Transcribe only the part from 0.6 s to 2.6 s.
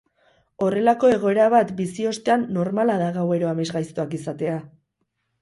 Horrelako egoera bat bizi ostean